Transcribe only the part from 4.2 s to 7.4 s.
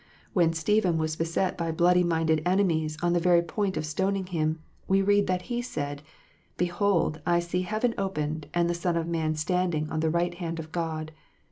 him, we read that he said," Behold, I